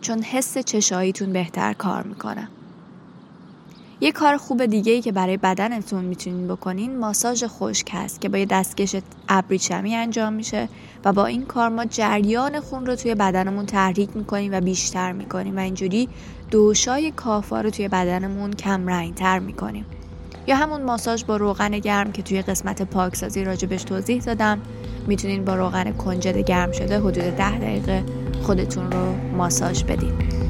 چون 0.00 0.22
حس 0.22 0.58
چشاییتون 0.58 1.32
بهتر 1.32 1.72
کار 1.72 2.02
می‌کنه. 2.02 2.48
یه 4.00 4.12
کار 4.12 4.36
خوب 4.36 4.66
دیگه 4.66 4.92
ای 4.92 5.02
که 5.02 5.12
برای 5.12 5.36
بدنتون 5.36 6.04
می‌تونین 6.04 6.48
بکنین 6.48 6.98
ماساژ 6.98 7.44
خشک 7.46 7.90
هست 7.92 8.20
که 8.20 8.28
با 8.28 8.38
یه 8.38 8.46
دستکش 8.46 8.96
ابریشمی 9.28 9.94
انجام 9.94 10.32
میشه 10.32 10.68
و 11.04 11.12
با 11.12 11.26
این 11.26 11.44
کار 11.44 11.68
ما 11.68 11.84
جریان 11.84 12.60
خون 12.60 12.86
رو 12.86 12.94
توی 12.94 13.14
بدنمون 13.14 13.66
تحریک 13.66 14.16
می‌کنیم 14.16 14.52
و 14.52 14.60
بیشتر 14.60 15.12
می‌کنیم 15.12 15.56
و 15.56 15.60
اینجوری 15.60 16.08
دوشای 16.50 17.10
کافا 17.10 17.60
رو 17.60 17.70
توی 17.70 17.88
بدنمون 17.88 18.52
کم 18.52 18.88
رنگ 18.88 19.14
تر 19.14 19.38
می‌کنیم. 19.38 19.86
یا 20.46 20.56
همون 20.56 20.82
ماساژ 20.82 21.24
با 21.24 21.36
روغن 21.36 21.78
گرم 21.78 22.12
که 22.12 22.22
توی 22.22 22.42
قسمت 22.42 22.82
پاکسازی 22.82 23.44
راجبش 23.44 23.84
توضیح 23.84 24.22
دادم 24.22 24.60
می‌تونین 25.06 25.44
با 25.44 25.54
روغن 25.54 25.92
کنجد 25.92 26.38
گرم 26.38 26.72
شده 26.72 26.98
حدود 26.98 27.24
ده 27.24 27.58
دقیقه 27.58 28.04
خودتون 28.42 28.92
رو 28.92 29.14
ماساژ 29.36 29.84
بدین. 29.84 30.47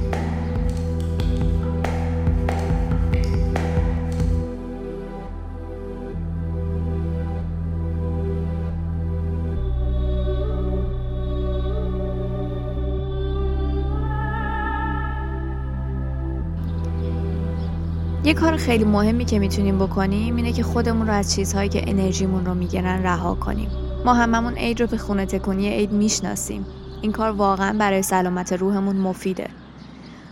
یه 18.29 18.35
کار 18.35 18.57
خیلی 18.57 18.85
مهمی 18.85 19.25
که 19.25 19.39
می‌تونیم 19.39 19.79
بکنیم 19.79 20.37
اینه 20.37 20.53
که 20.53 20.63
خودمون 20.63 21.07
رو 21.07 21.13
از 21.13 21.35
چیزهایی 21.35 21.69
که 21.69 21.91
انرژیمون 21.91 22.47
رو 22.47 22.55
می‌گیرن 22.55 23.03
رها 23.03 23.35
کنیم. 23.35 23.71
ما 24.05 24.15
هممون 24.15 24.55
عید 24.55 24.81
رو 24.81 24.87
به 24.87 24.97
خونه 24.97 25.27
تکونی 25.27 25.69
عید 25.69 25.93
می‌شناسیم. 25.93 26.67
این 27.03 27.13
کار 27.13 27.31
واقعا 27.31 27.79
برای 27.79 28.03
سلامت 28.03 28.53
روحمون 28.53 28.97
مفیده. 28.97 29.49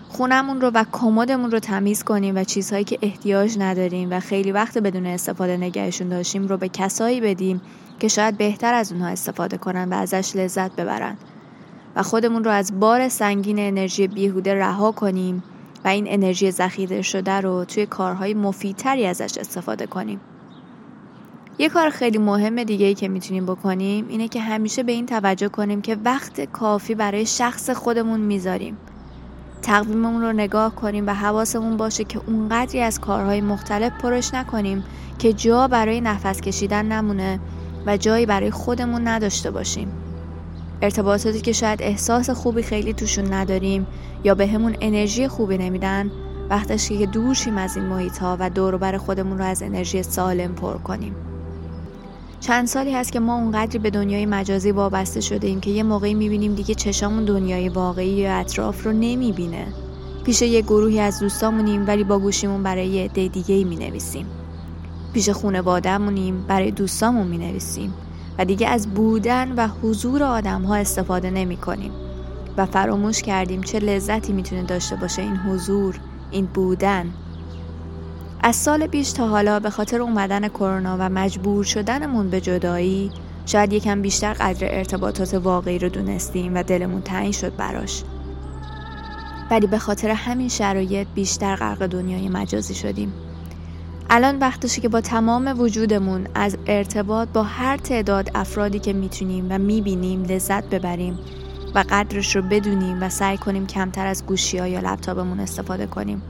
خونمون 0.09 0.61
رو 0.61 0.71
و 0.75 0.85
کمدمون 0.93 1.51
رو 1.51 1.59
تمیز 1.59 2.03
کنیم 2.03 2.37
و 2.37 2.45
چیزهایی 2.45 2.85
که 2.85 2.99
احتیاج 3.03 3.57
نداریم 3.59 4.09
و 4.11 4.21
خیلی 4.21 4.53
وقت 4.53 4.79
بدون 4.79 5.07
استفاده 5.07 5.57
نگهشون 5.57 6.09
داشتیم 6.09 6.47
رو 6.47 6.57
به 6.57 6.69
کسایی 6.69 7.21
بدیم 7.21 7.61
که 7.99 8.09
شاید 8.09 8.39
بهتر 8.39 8.75
از 8.75 8.93
اونها 8.93 9.09
استفاده 9.09 9.57
کنن 9.57 9.89
و 9.89 9.95
ازش 9.95 10.37
لذت 10.37 10.77
ببرن. 10.77 11.17
و 11.97 12.03
خودمون 12.03 12.45
رو 12.45 12.51
از 12.51 12.81
بار 12.81 13.09
سنگین 13.09 13.59
انرژی 13.59 14.07
بیهوده 14.07 14.55
رها 14.55 14.93
کنیم 14.93 15.43
و 15.87 15.89
این 15.89 16.05
انرژی 16.09 16.51
ذخیره 16.51 17.03
شده 17.03 17.41
رو 17.41 17.65
توی 17.65 17.87
کارهای 17.87 18.35
مفیدتری 18.35 19.07
ازش 19.07 19.39
استفاده 19.39 19.87
کنیم. 19.87 20.21
یه 21.59 21.69
کار 21.69 21.91
خیلی 21.91 22.19
مهم 22.19 22.65
دیگه 22.65 22.87
ای 22.87 22.95
که 22.95 23.09
می‌تونیم 23.09 23.47
بکنیم 23.47 24.07
اینه 24.09 24.29
که 24.29 24.41
همیشه 24.41 24.83
به 24.83 24.93
این 24.93 25.07
توجه 25.07 25.49
کنیم 25.49 25.83
که 25.83 25.97
وقت 26.05 26.41
کافی 26.41 26.95
برای 26.95 27.27
شخص 27.27 27.71
خودمون 27.71 28.21
می‌ذاریم. 28.21 28.77
تقویممون 29.63 30.23
رو 30.23 30.33
نگاه 30.33 30.75
کنیم 30.75 31.07
و 31.07 31.11
حواسمون 31.11 31.77
باشه 31.77 32.05
که 32.05 32.21
اونقدری 32.27 32.81
از 32.81 33.01
کارهای 33.01 33.41
مختلف 33.41 33.93
پرش 34.03 34.35
نکنیم 34.35 34.85
که 35.19 35.33
جا 35.33 35.69
برای 35.69 36.01
نفس 36.01 36.41
کشیدن 36.41 36.87
نمونه 36.87 37.41
و 37.87 37.97
جایی 37.97 38.27
برای 38.27 38.51
خودمون 38.51 39.09
نداشته 39.09 39.51
باشیم. 39.51 40.06
ارتباطاتی 40.83 41.41
که 41.41 41.53
شاید 41.53 41.83
احساس 41.83 42.31
خوبی 42.31 42.63
خیلی 42.63 42.93
توشون 42.93 43.33
نداریم 43.33 43.87
یا 44.25 44.35
به 44.35 44.47
همون 44.47 44.77
انرژی 44.81 45.29
خوبی 45.29 45.59
نمیدن 45.59 46.11
وقتش 46.51 46.89
که 46.89 47.07
دور 47.07 47.35
شیم 47.35 47.59
از 47.59 47.77
این 47.77 47.87
محیط 47.87 48.19
ها 48.19 48.37
و 48.41 48.51
دور 48.51 48.99
خودمون 48.99 49.39
رو 49.39 49.45
از 49.45 49.63
انرژی 49.63 50.03
سالم 50.03 50.55
پر 50.55 50.79
کنیم 50.79 51.15
چند 52.41 52.67
سالی 52.67 52.93
هست 52.93 53.13
که 53.13 53.21
ما 53.21 53.37
اونقدری 53.37 53.79
به 53.79 53.91
دنیای 53.91 54.27
مجازی 54.27 54.71
وابسته 54.71 55.21
شده 55.21 55.47
ایم 55.47 55.61
که 55.61 55.71
یه 55.71 55.83
موقعی 55.83 56.15
می‌بینیم 56.15 56.55
دیگه 56.55 56.75
چشامون 56.75 57.25
دنیای 57.25 57.69
واقعی 57.69 58.09
یا 58.09 58.37
اطراف 58.37 58.87
رو 58.87 58.93
نمی‌بینه 58.93 59.67
پیش 60.25 60.43
یه 60.43 60.63
گروهی 60.63 61.01
از 61.01 61.21
دوستامونیم 61.21 61.87
ولی 61.87 62.05
با 62.05 62.19
گوشیمون 62.19 62.63
برای 62.63 62.87
یه 62.87 63.05
عده 63.05 63.29
دیگه 63.29 63.55
ای 63.55 63.65
می 63.65 63.77
نویسیم. 63.77 64.27
پیش 65.13 65.31
خونوادهمونیم 65.31 66.45
برای 66.49 66.71
دوستامون 66.71 67.27
می 67.27 67.39
نویسیم. 67.39 67.95
و 68.39 68.45
دیگه 68.45 68.69
از 68.69 68.95
بودن 68.95 69.53
و 69.53 69.69
حضور 69.69 70.23
آدم 70.23 70.63
ها 70.63 70.77
استفاده 70.77 71.31
نمی 71.31 71.57
کنیم 71.57 71.93
و 72.57 72.67
فراموش 72.67 73.23
کردیم 73.23 73.63
چه 73.63 73.79
لذتی 73.79 74.33
می‌تونه 74.33 74.63
داشته 74.63 74.97
باشه 74.97 75.23
این 75.23 75.37
حضور 75.37 76.01
این 76.31 76.47
بودن. 76.47 77.15
از 78.43 78.57
سال 78.57 78.87
پیش 78.87 79.13
تا 79.13 79.29
حالا 79.29 79.61
به 79.61 79.71
خاطر 79.71 80.03
اومدن 80.03 80.49
کرونا 80.49 80.97
و 81.01 81.09
مجبور 81.09 81.65
شدنمون 81.65 82.31
به 82.31 82.41
جدایی 82.41 83.11
شاید 83.47 83.73
یکم 83.73 84.03
بیشتر 84.03 84.33
قدر 84.33 84.67
ارتباطات 84.71 85.35
واقعی 85.35 85.79
رو 85.79 85.89
دونستیم 85.89 86.55
و 86.55 86.63
دلمون 86.63 87.03
تنگ 87.03 87.33
شد 87.33 87.57
براش. 87.57 88.03
ولی 89.51 89.67
به 89.67 89.79
خاطر 89.79 90.11
همین 90.11 90.49
شرایط 90.49 91.09
بیشتر 91.15 91.57
غرق 91.57 91.87
دنیای 91.87 92.29
مجازی 92.29 92.75
شدیم. 92.75 93.13
الان 94.11 94.39
وقتشه 94.39 94.81
که 94.81 94.89
با 94.89 95.01
تمام 95.01 95.61
وجودمون 95.61 96.29
از 96.35 96.57
ارتباط 96.67 97.29
با 97.29 97.43
هر 97.43 97.77
تعداد 97.77 98.31
افرادی 98.35 98.79
که 98.79 98.93
می‌تونیم 98.93 99.47
و 99.51 99.59
می‌بینیم 99.59 100.23
لذت 100.23 100.65
ببریم 100.65 101.19
و 101.75 101.85
قدرش 101.91 102.37
رو 102.37 102.43
بدونیم 102.43 103.03
و 103.03 103.09
سعی 103.09 103.37
کنیم 103.37 103.67
کمتر 103.67 104.07
از 104.07 104.27
گوشی 104.27 104.59
ها 104.59 104.67
یا 104.67 104.81
لپتاپمون 104.81 105.41
استفاده 105.41 105.87
کنیم. 105.87 106.23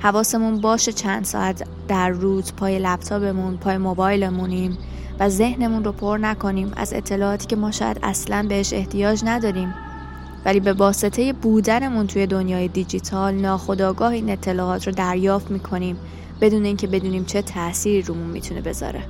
حواسمون 0.00 0.60
باشه 0.60 0.92
چند 0.92 1.24
ساعت 1.24 1.66
در 1.88 2.08
روز 2.08 2.52
پای 2.52 2.78
لپتاپمون 2.78 3.56
پای 3.56 3.78
موبایلمونیم 3.78 4.78
و 5.20 5.28
ذهنمون 5.28 5.84
رو 5.84 5.92
پر 5.92 6.18
نکنیم 6.18 6.72
از 6.76 6.92
اطلاعاتی 6.92 7.46
که 7.46 7.56
ما 7.56 7.70
شاید 7.70 7.98
اصلا 8.02 8.46
بهش 8.48 8.72
احتیاج 8.72 9.22
نداریم. 9.24 9.74
ولی 10.44 10.60
به 10.60 10.72
واسطه 10.72 11.32
بودنمون 11.32 12.06
توی 12.06 12.26
دنیای 12.26 12.68
دیجیتال 12.68 13.34
ناخودآگاه 13.34 14.12
این 14.12 14.30
اطلاعات 14.30 14.86
رو 14.86 14.92
دریافت 14.92 15.50
می‌کنیم 15.50 15.96
بدون 16.40 16.64
اینکه 16.64 16.86
بدونیم 16.86 17.24
چه 17.24 17.42
تأثیری 17.42 18.02
رومون 18.02 18.26
می‌تونه 18.26 18.60
بذاره. 18.60 19.02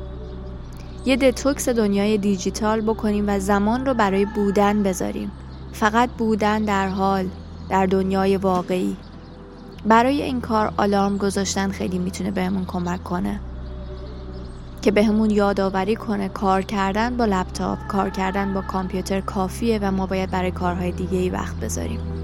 یه 1.06 1.16
دتوکس 1.16 1.68
دنیای 1.68 2.18
دیجیتال 2.18 2.80
بکنیم 2.80 3.24
و 3.28 3.38
زمان 3.38 3.86
رو 3.86 3.94
برای 3.94 4.24
بودن 4.24 4.82
بذاریم. 4.82 5.30
فقط 5.72 6.10
بودن 6.10 6.62
در 6.62 6.88
حال 6.88 7.28
در 7.68 7.86
دنیای 7.86 8.36
واقعی. 8.36 8.96
برای 9.86 10.22
این 10.22 10.40
کار 10.40 10.72
آلارم 10.76 11.16
گذاشتن 11.16 11.70
خیلی 11.70 11.98
می‌تونه 11.98 12.30
بهمون 12.30 12.64
کمک 12.64 13.04
کنه. 13.04 13.40
که 14.82 14.90
بهمون 14.90 15.30
یادآوری 15.30 15.96
کنه 15.96 16.28
کار 16.28 16.62
کردن 16.62 17.16
با 17.16 17.24
لپتاپ 17.24 17.78
کار 17.88 18.10
کردن 18.10 18.54
با 18.54 18.60
کامپیوتر 18.60 19.20
کافیه 19.20 19.78
و 19.82 19.90
ما 19.90 20.06
باید 20.06 20.30
برای 20.30 20.50
کارهای 20.50 20.92
دیگه 20.92 21.18
ای 21.18 21.30
وقت 21.30 21.56
بذاریم. 21.56 22.23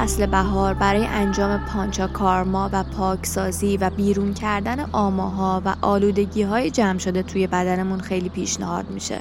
فصل 0.00 0.26
بهار 0.26 0.74
برای 0.74 1.06
انجام 1.06 1.58
پانچا 1.58 2.06
کارما 2.06 2.70
و 2.72 2.82
پاکسازی 2.82 3.76
و 3.76 3.90
بیرون 3.90 4.34
کردن 4.34 4.80
آماها 4.92 5.62
و 5.64 5.74
آلودگی 5.82 6.42
های 6.42 6.70
جمع 6.70 6.98
شده 6.98 7.22
توی 7.22 7.46
بدنمون 7.46 8.00
خیلی 8.00 8.28
پیشنهاد 8.28 8.90
میشه 8.90 9.20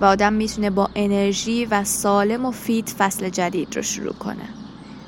و 0.00 0.04
آدم 0.04 0.32
می‌تونه 0.32 0.70
با 0.70 0.90
انرژی 0.94 1.66
و 1.66 1.84
سالم 1.84 2.44
و 2.44 2.50
فیت 2.50 2.90
فصل 2.90 3.28
جدید 3.28 3.76
رو 3.76 3.82
شروع 3.82 4.12
کنه. 4.12 4.48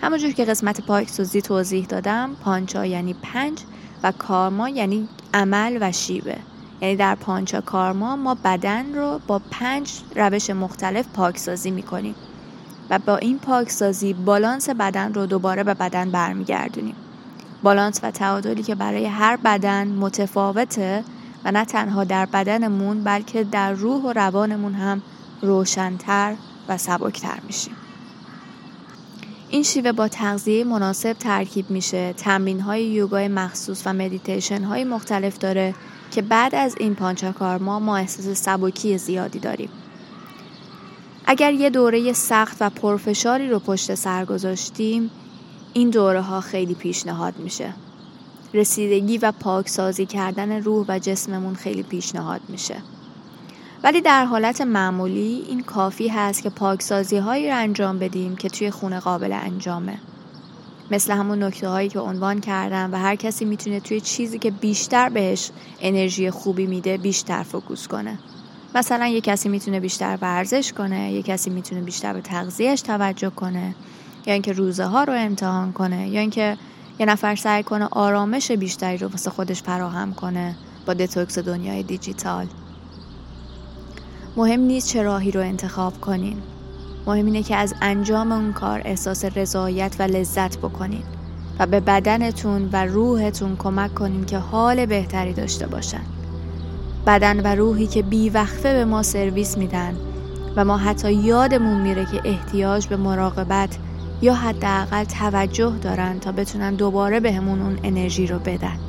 همونجور 0.01 0.33
که 0.33 0.45
قسمت 0.45 0.81
پاکسازی 0.81 1.43
توضیح 1.43 1.87
دادم 1.87 2.31
پانچا 2.45 2.87
یعنی 2.87 3.15
پنج 3.23 3.59
و 4.03 4.13
کارما 4.19 4.69
یعنی 4.69 5.09
عمل 5.35 5.79
و 5.81 5.93
شیوه. 5.93 6.37
یعنی 6.81 6.97
در 6.97 7.15
پانچا 7.15 7.61
کارما 7.61 8.17
ما 8.17 8.37
بدن 8.45 8.95
رو 8.95 9.21
با 9.27 9.41
پنج 9.51 9.93
روش 10.17 10.51
مختلف 10.51 11.07
پاکسازی 11.15 11.71
می‌کنیم. 11.71 12.15
و 12.91 12.99
با 12.99 13.17
این 13.17 13.39
پاکسازی 13.39 14.13
بالانس 14.13 14.71
بدن 14.71 15.15
رو 15.15 15.27
دوباره 15.27 15.65
به 15.65 15.75
بدن 15.75 16.11
برمیگردونیم. 16.11 16.95
بالانس 17.63 18.01
و 18.03 18.11
تعادلی 18.11 18.63
که 18.63 18.75
برای 18.75 19.07
هر 19.07 19.37
بدن 19.37 19.89
متفاوته 19.89 21.05
و 21.45 21.53
نه 21.53 21.65
تنها 21.65 22.05
در 22.05 22.27
بدنمون 22.27 23.05
بلکه 23.05 23.45
در 23.45 23.73
روح 23.73 24.03
و 24.03 24.13
روانمون 24.13 24.75
هم 24.75 25.03
روشنتر 25.43 26.35
و 26.69 26.79
سبکتر 26.79 27.39
میشیم. 27.47 27.77
این 29.49 29.63
شیوه 29.63 29.93
با 29.93 30.09
تغذیه 30.09 30.65
مناسب 30.65 31.13
ترکیب 31.13 31.71
میشه. 31.71 32.13
تمرین 32.13 32.61
های 32.61 32.85
یوگای 32.85 33.29
مخصوص 33.29 33.83
و 33.87 33.93
مدیتیشن 33.93 34.63
های 34.65 34.85
مختلف 34.85 35.39
داره 35.39 35.75
که 36.11 36.23
بعد 36.23 36.55
از 36.55 36.77
این 36.81 36.95
پانچاکارما 36.95 37.79
ما 37.79 37.97
احساس 37.97 38.43
سبکی 38.43 38.99
زیادی 38.99 39.39
داریم. 39.39 39.69
اگر 41.27 41.53
یه 41.53 41.71
دوره 41.71 42.13
سخت 42.13 42.57
و 42.61 42.71
پرفشاری 42.71 43.49
رو 43.49 43.59
پشت 43.59 43.95
سر 43.95 44.25
گذاشتیم 44.25 45.11
این 45.73 45.91
دوره 45.91 46.21
ها 46.21 46.41
خیلی 46.41 46.75
پیشنهاد 46.75 47.39
میشه. 47.39 47.75
رسیدگی 48.55 49.19
و 49.19 49.33
پاکسازی 49.33 50.07
کردن 50.07 50.63
روح 50.63 50.87
و 50.89 50.99
جسممون 50.99 51.55
خیلی 51.55 51.83
پیشنهاد 51.83 52.41
میشه. 52.49 52.77
ولی 53.85 54.01
در 54.01 54.25
حالت 54.25 54.61
معمولی 54.61 55.45
این 55.49 55.63
کافی 55.63 56.09
هست 56.09 56.43
که 56.43 56.51
پاکسازی 56.51 57.17
هایی 57.17 57.51
رو 57.51 57.57
انجام 57.57 57.99
بدیم 57.99 58.37
که 58.37 58.49
توی 58.49 58.71
خونه 58.71 59.01
قابل 59.01 59.33
انجامه. 59.33 59.99
مثل 60.91 61.13
همون 61.13 61.43
نکته 61.43 61.69
هایی 61.69 61.89
که 61.89 61.99
عنوان 61.99 62.41
کردم 62.41 62.93
و 62.93 62.97
هر 62.97 63.17
کسی 63.17 63.45
می‌تونه 63.45 63.81
توی 63.81 64.01
چیزی 64.01 64.39
که 64.39 64.51
بیشتر 64.51 65.09
بهش 65.09 65.51
انرژی 65.81 66.31
خوبی 66.31 66.67
میده 66.67 66.97
بیشتر 66.97 67.43
فوکوس 67.43 67.89
کنه. 67.89 68.19
مثلا 68.75 69.07
یه 69.07 69.21
کسی 69.21 69.49
می‌تونه 69.49 69.81
بیشتر 69.81 70.19
ورزش 70.21 70.73
کنه 70.73 71.13
یه 71.13 71.23
کسی 71.23 71.51
می‌تونه 71.51 71.81
بیشتر 71.81 72.13
به 72.13 72.21
تغذیهش 72.21 72.81
توجه 72.81 73.31
کنه 73.31 73.75
یا 74.27 74.33
اینکه 74.33 74.53
روزه 74.53 74.85
ها 74.85 75.05
رو 75.05 75.13
امتحان 75.13 75.73
کنه 75.73 76.09
یا 76.09 76.21
اینکه 76.21 76.57
یه 76.99 77.07
نفر 77.07 77.37
سعی 77.37 77.63
کنه 77.63 77.89
آرامش 77.91 78.51
بیشتری 78.51 78.99
رو 78.99 79.09
واسه 79.09 79.31
خودش 79.31 79.63
فراهم 79.63 80.15
کنه 80.15 80.57
با 80.87 80.95
دتوکس 80.95 81.39
دنیای 81.39 81.83
دیجیتال. 81.83 82.47
مهم 84.37 84.61
نیست 84.61 84.89
چه 84.89 85.03
راهی 85.03 85.31
رو 85.31 85.41
انتخاب 85.41 86.01
کنین. 86.01 86.43
مهم 87.07 87.27
اینه 87.27 87.43
که 87.43 87.57
از 87.57 87.75
انجام 87.83 88.33
اون 88.33 88.53
کار 88.53 88.83
احساس 88.85 89.25
رضایت 89.25 89.97
و 89.99 90.03
لذت 90.03 90.59
بکنین 90.59 91.03
و 91.59 91.67
به 91.67 91.81
بدنتون 91.81 92.69
و 92.73 92.87
روحتون 92.87 93.57
کمک 93.57 93.95
کنین 93.95 94.25
که 94.25 94.39
حال 94.39 94.87
بهتری 94.87 95.33
داشته 95.33 95.67
باشن. 95.67 96.16
بدن 97.07 97.41
و 97.41 97.55
روحی 97.55 97.87
که 97.87 98.03
بیوقفه 98.03 98.73
به 98.73 98.85
ما 98.85 99.03
سرویس 99.03 99.59
میدن 99.59 99.97
و 100.57 100.65
ما 100.65 100.77
حتی 100.77 101.13
یادمون 101.13 101.81
میره 101.81 102.05
که 102.05 102.21
احتیاج 102.25 102.87
به 102.87 102.97
مراقبت 102.97 103.79
یا 104.23 104.35
حداقل 104.35 105.05
توجه 105.05 105.73
دارن 105.83 106.19
تا 106.19 106.33
بتونن 106.33 106.75
دوباره 106.75 107.21
بهمون 107.21 107.63
اون 107.63 107.79
انرژی 107.83 108.27
رو 108.27 108.39
بدن. 108.39 108.86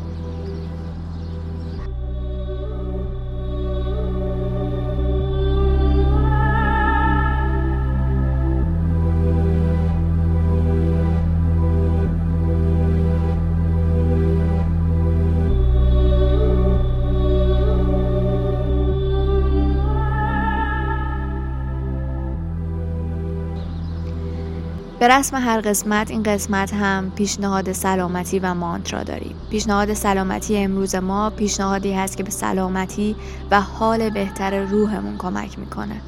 به 24.99 25.07
رسم 25.07 25.37
هر 25.37 25.61
قسمت 25.61 26.11
این 26.11 26.23
قسمت 26.23 26.73
هم 26.73 27.11
پیشنهاد 27.11 27.71
سلامتی 27.71 28.39
و 28.39 28.53
مانترا 28.53 29.03
داریم. 29.03 29.35
پیشنهاد 29.49 29.93
سلامتی 29.93 30.57
امروز 30.57 30.95
ما 30.95 31.29
پیشنهادی 31.29 31.93
هست 31.93 32.17
که 32.17 32.23
به 32.23 32.31
سلامتی 32.31 33.15
و 33.51 33.61
حال 33.61 34.09
بهتر 34.09 34.63
روحمون 34.63 35.17
کمک 35.17 35.59
می‌کنه. 35.59 36.01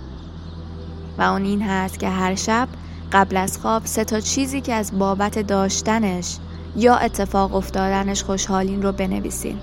و 1.18 1.22
اون 1.22 1.44
این 1.44 1.62
هست 1.62 2.00
که 2.00 2.10
هر 2.10 2.36
شب 2.36 2.68
قبل 3.12 3.38
از 3.38 3.58
خواب 3.58 3.86
سه 3.86 4.04
تا 4.04 4.20
چیزی 4.20 4.62
که 4.62 4.74
از 4.74 5.00
بابت 5.00 5.40
داشتنش 5.40 6.38
یا 6.76 6.96
اتفاق 6.96 7.56
افتادنش 7.56 8.24
خوشحالین 8.24 8.82
رو 8.82 8.92
بنویسین. 8.92 9.58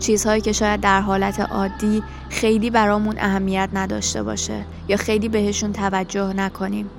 چیزهایی 0.00 0.40
که 0.40 0.52
شاید 0.52 0.80
در 0.80 1.00
حالت 1.00 1.40
عادی 1.40 2.02
خیلی 2.28 2.70
برامون 2.70 3.14
اهمیت 3.18 3.68
نداشته 3.72 4.22
باشه 4.22 4.64
یا 4.88 4.96
خیلی 4.96 5.28
بهشون 5.28 5.72
توجه 5.72 6.32
نکنیم. 6.32 6.90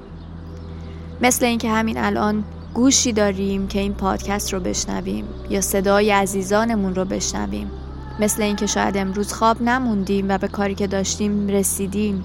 مثل 1.21 1.45
اینکه 1.45 1.69
همین 1.69 1.97
الان 1.97 2.43
گوشی 2.73 3.13
داریم 3.13 3.67
که 3.67 3.79
این 3.79 3.93
پادکست 3.93 4.53
رو 4.53 4.59
بشنویم 4.59 5.25
یا 5.49 5.61
صدای 5.61 6.11
عزیزانمون 6.11 6.95
رو 6.95 7.05
بشنویم. 7.05 7.71
مثل 8.19 8.41
اینکه 8.41 8.65
شاید 8.65 8.97
امروز 8.97 9.33
خواب 9.33 9.61
نموندیم 9.61 10.29
و 10.29 10.37
به 10.37 10.47
کاری 10.47 10.75
که 10.75 10.87
داشتیم 10.87 11.47
رسیدیم. 11.47 12.23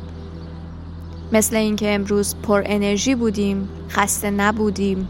مثل 1.32 1.56
اینکه 1.56 1.94
امروز 1.94 2.34
پر 2.42 2.62
انرژی 2.66 3.14
بودیم 3.14 3.68
خسته 3.88 4.30
نبودیم. 4.30 5.08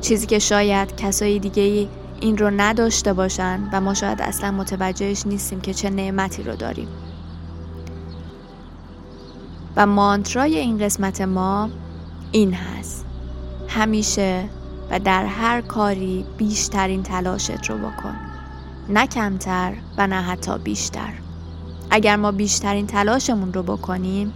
چیزی 0.00 0.26
که 0.26 0.38
شاید 0.38 0.96
کسای 0.96 1.38
دیگه 1.38 1.88
این 2.20 2.38
رو 2.38 2.50
نداشته 2.50 3.12
باشن 3.12 3.68
و 3.72 3.80
ما 3.80 3.94
شاید 3.94 4.22
اصلا 4.22 4.50
متوجهش 4.50 5.26
نیستیم 5.26 5.60
که 5.60 5.74
چه 5.74 5.90
نعمتی 5.90 6.42
رو 6.42 6.56
داریم. 6.56 6.88
و 9.76 9.86
مانترای 9.86 10.58
این 10.58 10.78
قسمت 10.78 11.20
ما 11.20 11.70
این 12.32 12.54
هست. 12.54 12.75
همیشه 13.76 14.44
و 14.90 14.98
در 14.98 15.26
هر 15.26 15.60
کاری 15.60 16.24
بیشترین 16.36 17.02
تلاشت 17.02 17.70
رو 17.70 17.78
بکن. 17.78 18.16
نه 18.88 19.06
کمتر 19.06 19.72
و 19.98 20.06
نه 20.06 20.22
حتی 20.22 20.58
بیشتر. 20.58 21.12
اگر 21.90 22.16
ما 22.16 22.32
بیشترین 22.32 22.86
تلاشمون 22.86 23.52
رو 23.52 23.62
بکنیم 23.62 24.32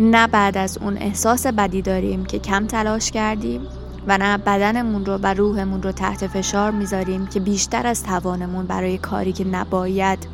نه 0.00 0.26
بعد 0.26 0.56
از 0.56 0.78
اون 0.78 0.96
احساس 0.96 1.46
بدی 1.46 1.82
داریم 1.82 2.24
که 2.24 2.38
کم 2.38 2.66
تلاش 2.66 3.10
کردیم 3.10 3.60
و 4.06 4.18
نه 4.18 4.38
بدنمون 4.38 5.06
رو 5.06 5.18
و 5.22 5.34
روحمون 5.34 5.82
رو 5.82 5.92
تحت 5.92 6.26
فشار 6.26 6.70
می‌ذاریم 6.70 7.26
که 7.26 7.40
بیشتر 7.40 7.86
از 7.86 8.02
توانمون 8.02 8.66
برای 8.66 8.98
کاری 8.98 9.32
که 9.32 9.44
نباید 9.44 10.28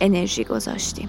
انرژی 0.00 0.44
گذاشتیم. 0.44 1.08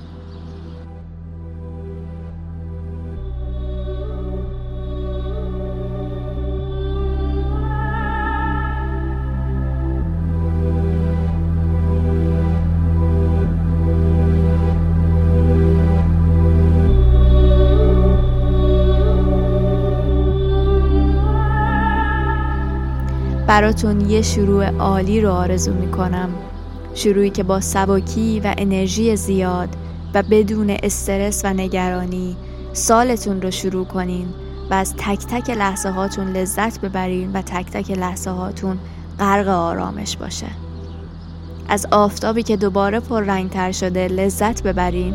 براتون 23.52 24.10
یه 24.10 24.22
شروع 24.22 24.78
عالی 24.78 25.22
رو 25.22 25.32
آرزو 25.32 25.74
می‌کنم. 25.74 26.30
شروعی 26.94 27.30
که 27.30 27.44
با 27.44 27.60
سبکی 27.60 28.40
و 28.40 28.54
انرژی 28.58 29.16
زیاد 29.16 29.70
و 30.14 30.24
بدون 30.24 30.78
استرس 30.84 31.42
و 31.46 31.54
نگرانی 31.54 32.38
سالتون 32.74 33.42
رو 33.42 33.52
شروع 33.52 33.86
کنین 33.86 34.28
و 34.70 34.74
از 34.74 34.94
تک 34.98 35.20
تک 35.20 35.50
لحظه 35.50 35.90
هاتون 35.90 36.28
لذت 36.28 36.82
ببرین 36.82 37.32
و 37.34 37.42
تک 37.42 37.72
تک 37.72 37.92
لحظه 37.92 38.30
هاتون 38.30 38.78
غرق 39.20 39.48
آرامش 39.48 40.18
باشه. 40.18 40.48
از 41.70 41.88
آفتابی 41.92 42.44
که 42.44 42.58
دوباره 42.58 43.00
پر 43.00 43.22
رنگ 43.22 43.50
تر 43.50 43.72
شده 43.72 44.08
لذت 44.08 44.64
ببرین 44.64 45.14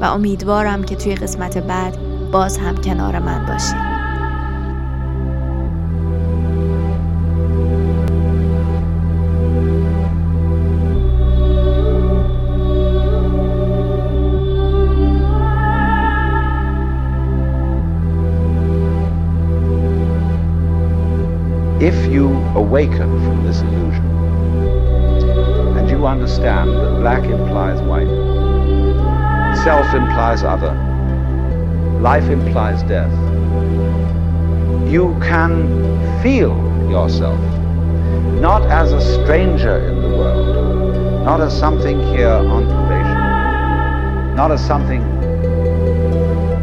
و 0.00 0.04
امیدوارم 0.04 0.84
که 0.84 0.96
توی 0.96 1.14
قسمت 1.14 1.58
بعد 1.58 1.98
باز 2.32 2.58
هم 2.58 2.76
کنار 2.76 3.18
من 3.18 3.46
باشین. 3.46 3.93
Awaken 21.86 23.22
from 23.24 23.44
this 23.44 23.60
illusion, 23.60 24.06
and 25.76 25.90
you 25.90 26.06
understand 26.06 26.70
that 26.70 27.00
black 27.00 27.24
implies 27.24 27.78
white, 27.82 28.08
self 29.62 29.92
implies 29.92 30.42
other, 30.42 30.72
life 32.00 32.24
implies 32.30 32.82
death, 32.84 33.12
you 34.90 35.14
can 35.20 35.68
feel 36.22 36.56
yourself 36.88 37.38
not 38.40 38.62
as 38.70 38.92
a 38.92 39.22
stranger 39.22 39.86
in 39.86 40.00
the 40.00 40.08
world, 40.08 41.22
not 41.22 41.42
as 41.42 41.54
something 41.58 42.00
here 42.14 42.28
on 42.28 42.64
probation, 42.64 44.36
not 44.36 44.50
as 44.50 44.66
something 44.66 45.02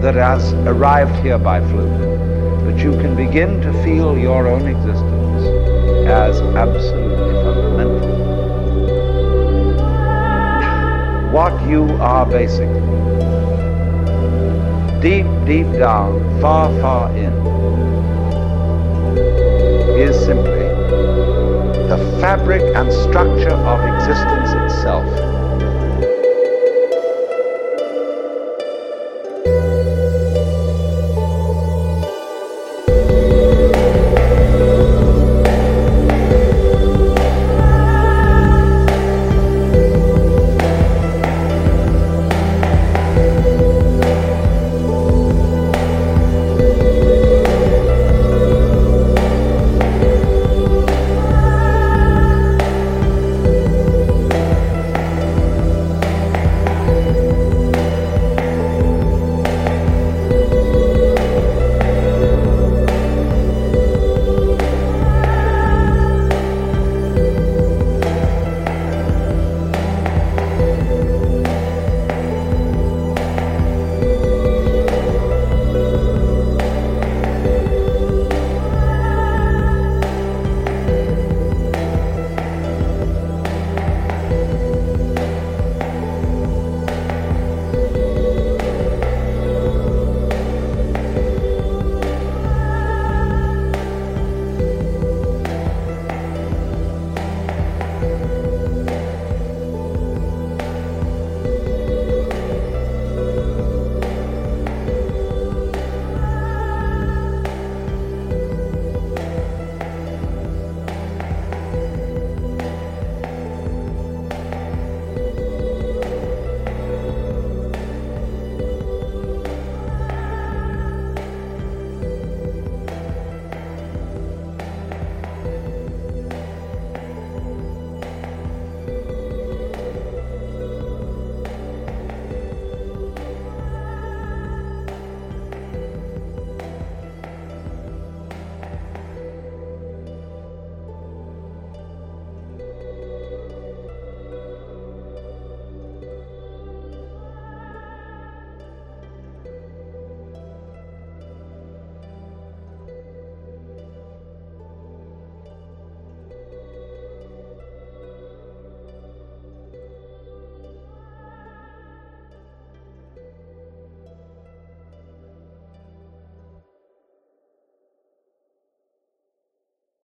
that 0.01 0.15
has 0.15 0.53
arrived 0.65 1.15
here 1.23 1.37
by 1.37 1.59
fluke, 1.69 2.65
but 2.65 2.79
you 2.79 2.91
can 2.93 3.15
begin 3.15 3.61
to 3.61 3.71
feel 3.83 4.17
your 4.17 4.47
own 4.47 4.65
existence 4.65 5.10
as 6.11 6.41
absolutely 6.41 7.33
fundamental. 7.41 8.11
What 11.31 11.53
you 11.69 11.83
are 12.01 12.25
basically, 12.25 12.81
deep, 14.99 15.25
deep 15.45 15.71
down, 15.79 16.41
far, 16.41 16.69
far 16.81 17.15
in, 17.15 17.31
is 19.97 20.19
simply 20.19 20.67
the 21.87 22.17
fabric 22.19 22.61
and 22.75 22.91
structure 22.91 23.53
of 23.53 23.79
existence 23.95 24.51
itself 24.51 25.30